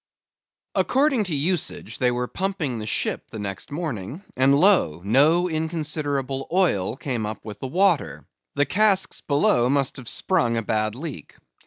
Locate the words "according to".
0.73-1.35